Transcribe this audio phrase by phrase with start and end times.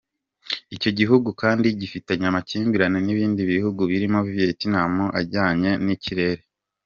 [0.75, 6.43] Icyo gihugu kandi gifitanye amakimbirane n’ibindi bihugu birimo Vietnam, ajyanye n’ikirere.